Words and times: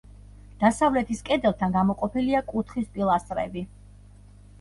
დასავლეთის 0.61 1.19
კედელთან 1.27 1.75
გამოყოფილია 1.75 2.41
კუთხის 2.53 2.89
პილასტრები. 2.97 3.63